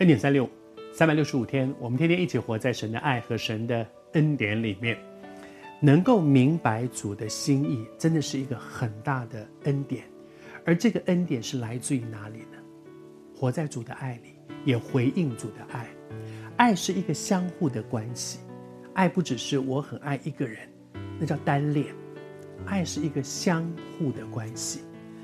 [0.00, 0.48] 恩典三六，
[0.94, 4.96] 三百六十五天，我们天天一起活在神的爱和神的恩典里面，
[5.78, 10.04] 能够明白主的心意，真的是一个很大的恩典。
[10.64, 12.56] 而这个恩典是来自于哪里呢？
[13.36, 14.32] 活在主的爱里，
[14.64, 15.86] 也回应主的爱。
[16.56, 18.38] 爱是一个相互的关系，
[18.94, 20.66] 爱不只是我很爱一个人，
[21.18, 21.94] 那叫单恋。
[22.64, 24.80] 爱是一个相互的关系，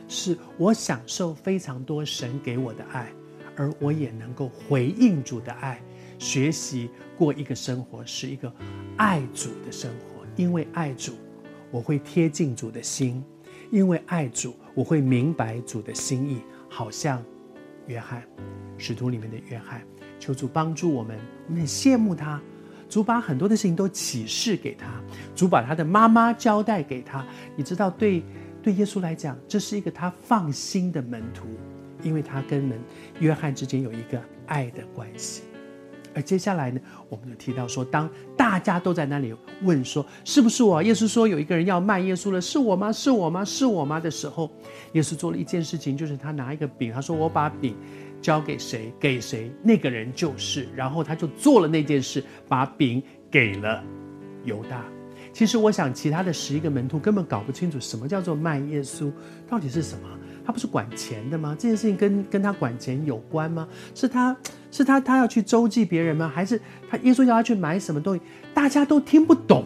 [0.06, 3.10] 是我享受非常多神给我的爱，
[3.56, 5.80] 而我也能够回应主的爱，
[6.18, 8.52] 学习过一个生活，是一个
[8.96, 10.24] 爱主的生活。
[10.36, 11.12] 因为爱主，
[11.70, 13.22] 我会贴近主的心；
[13.70, 16.42] 因为爱主，我会明白主的心意。
[16.68, 17.22] 好像
[17.86, 18.22] 约翰，
[18.76, 19.82] 使徒里面的约翰，
[20.20, 22.40] 求主帮助我们，我们很羡慕他。
[22.88, 25.02] 主把很多的事情都启示给他，
[25.34, 27.26] 主把他的妈妈交代给他。
[27.56, 28.22] 你知道，对
[28.62, 31.46] 对耶稣来讲，这是一个他放心的门徒，
[32.06, 32.78] 因为他跟门
[33.18, 35.42] 约翰之间有一个爱的关系。
[36.14, 40.82] 而接下来呢，我们就提到说，当大家都在那里问说，是不是我？
[40.82, 42.90] 耶稣说有一个人要卖耶稣了，是我吗？
[42.90, 43.44] 是我吗？
[43.44, 44.00] 是我吗？
[44.00, 44.50] 的时候，
[44.92, 47.76] 耶稣做了一件事情，就是他拿一个饼，他说：“我把饼。”
[48.22, 50.66] 交给谁，给谁，那个人就是。
[50.74, 53.84] 然后他就做了那件事，把饼给了
[54.42, 54.82] 犹大。
[55.34, 59.12] 其实我想，其他的十一个门徒根本搞不清楚什么叫做卖耶稣
[59.46, 60.08] 到底是什么。
[60.46, 61.56] 他不是管钱的吗？
[61.58, 63.66] 这件事情跟跟他管钱有关吗？
[63.94, 64.36] 是他
[64.70, 66.30] 是他他要去周济别人吗？
[66.32, 68.22] 还是他耶稣要他去买什么东西？
[68.54, 69.64] 大家都听不懂。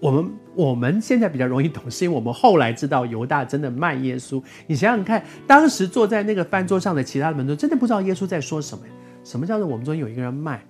[0.00, 4.42] 我们我们现在比较容易懂，是因为我们后来知道犹大真的卖耶稣。
[4.66, 8.84] 你想想看，当时坐在那个饭桌上的其他的门徒，真的不知道耶稣在说什么。
[9.22, 10.64] 什么叫做我们中间有一个人卖？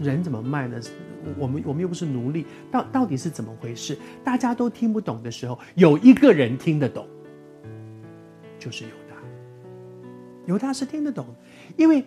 [0.00, 0.80] 人怎么卖呢？
[1.36, 3.98] 我们我们又不是奴隶，到到底是怎么回事？
[4.24, 7.04] 大家都听不懂的时候，有一个人听得懂，
[8.60, 9.16] 就是犹大。
[10.46, 11.26] 犹大是听得懂，
[11.76, 12.04] 因为。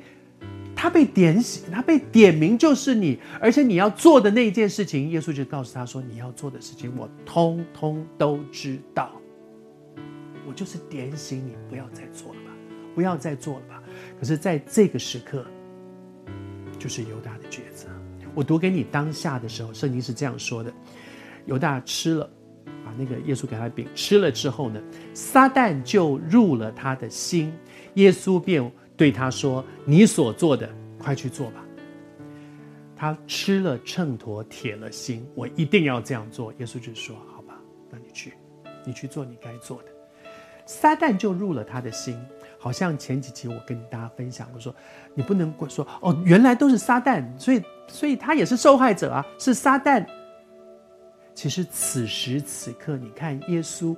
[0.76, 9.10] 他被点醒，他被点名就是你，而且你要做的那一件事情，耶稣就告诉他说：“你要做的事情，我通通都知道。
[10.46, 12.52] 我就是点醒你，不要再做了吧，
[12.94, 13.82] 不要再做了吧。”
[14.20, 15.46] 可是，在这个时刻，
[16.78, 17.88] 就是犹大的抉择。
[18.36, 20.74] 我读给你当下的时候，圣经是这样说的：
[21.46, 22.30] 犹大吃了，
[22.86, 24.82] 把那个耶稣给他的饼吃了之后呢，
[25.14, 27.54] 撒旦就入了他的心，
[27.96, 28.72] 耶稣便。
[28.96, 30.70] 对他说：“你所做的，
[31.00, 31.66] 快去做吧。”
[32.96, 36.54] 他吃了秤砣，铁了心，我一定要这样做。
[36.60, 37.56] 耶稣就说：“好吧，
[37.90, 38.36] 那你去，
[38.86, 39.86] 你去做你该做的。”
[40.68, 42.16] 撒旦就入了他的心，
[42.60, 44.74] 好像前几集我跟大家分享，我说
[45.16, 50.06] ：“你不能说哦，原来都是撒旦，所以所以他也是受害者啊，是撒旦。”
[51.34, 53.96] 其实此时此刻，你看耶稣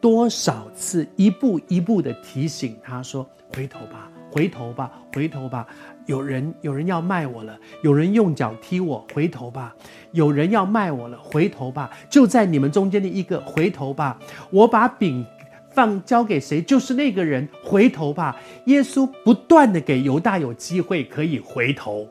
[0.00, 5.66] 多少次一步一步的提醒他说：“回头吧。”回头吧，回头吧！
[6.04, 9.74] 有人有人要卖我了，有人用脚踢我，回头吧！
[10.12, 11.90] 有人要卖我了，回头吧！
[12.10, 14.18] 就在你们中间的一个，回头吧！
[14.50, 15.24] 我把饼
[15.70, 18.38] 放交给谁，就是那个人，回头吧！
[18.66, 22.06] 耶稣不断的给犹大有机会可以回头，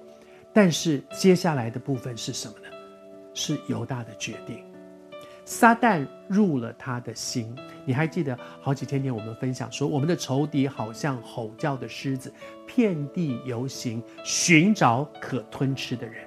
[0.52, 2.56] 但是接下来的部分是什么？
[3.36, 4.58] 是犹大的决定。
[5.48, 12.34] 撒旦入了他的心，你还记得好几天前我们分享说，我们的仇敌好像吼叫的狮子，
[12.66, 16.26] 遍地游行，寻找可吞吃的人。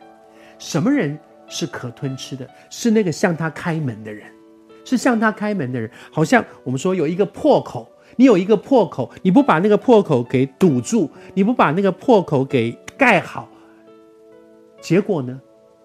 [0.56, 2.48] 什么人是可吞吃的？
[2.70, 4.30] 是那个向他开门的人，
[4.84, 5.90] 是向他开门的人。
[6.12, 13.48] 好像我们说有一个破口，你有一个破口，你不把那个破口给堵住，你不把那个破口给盖好，
[14.80, 15.40] 结果呢，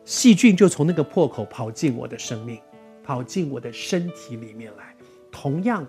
[0.06, 2.60] 细菌就从那个破口跑进我的生命。
[3.06, 4.96] 跑进我的身体里面来，
[5.30, 5.86] 同样，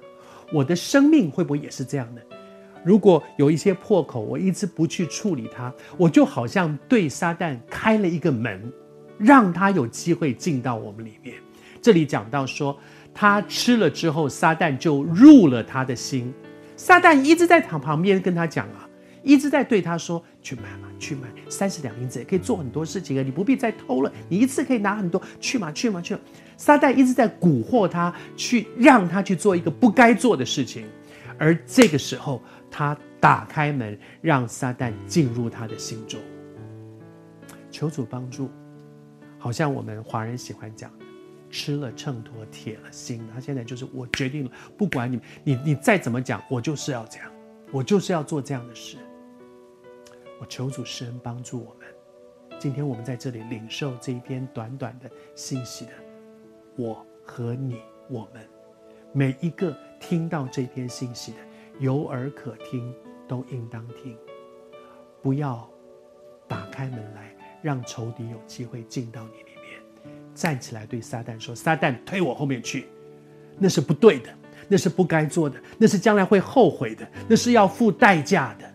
[0.52, 2.20] 我的生命会不会也是这样呢？
[2.84, 8.60] 如果有一些破口，我一直不去处理它，我就好像对撒旦开了一个门，
[9.16, 11.36] 让他有机会进到我们里面。
[11.80, 12.76] 这里讲到说，
[13.14, 16.34] 他吃了之后，撒旦就入了他的心。
[16.76, 18.88] 撒旦一直在躺旁边跟他讲啊，
[19.24, 26.20] 一直在对他说：“去买嘛，去买，三十两银子也可以做很多事情啊，你不必再偷了，你一次可以拿很多，去嘛，去嘛，去嘛。”
[26.56, 30.86] 撒旦一直在蛊惑他，去让他去做一个不该做的事情，
[31.38, 32.40] 而这个时候，
[32.70, 36.20] 他打开门，让撒旦进入他的心中。
[37.70, 38.48] 求主帮助，
[39.36, 40.88] 好像我们华人喜欢讲，
[41.50, 43.20] 吃了秤砣，铁了心。
[43.34, 47.28] 他现在就是我决定了，不管你你你再怎么讲，我就是要这样，
[47.72, 48.96] 我就是要做这样的事。
[50.40, 51.86] 我求主持人帮助我们。
[52.58, 55.92] 今天我们在这里领受这一篇短短的信息的
[56.76, 58.48] 我和你我们
[59.12, 61.38] 每一个听到这篇信息的
[61.78, 62.94] 有耳可听
[63.28, 64.16] 都应当听。
[65.22, 65.68] 不要
[66.46, 70.14] 打开门来让仇敌有机会进到你里面。
[70.34, 72.86] 站起来对撒旦说撒旦推我后面去。
[73.58, 74.30] 那是不对的
[74.68, 78.73] 那是不该做的那是将来会后悔的那是要付代价的。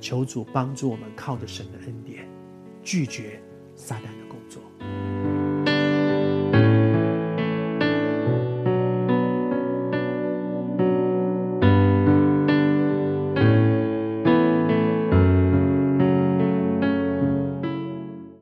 [0.00, 2.26] 求主帮助我们靠着神的恩典
[2.82, 3.40] 拒绝
[3.76, 4.29] 撒旦的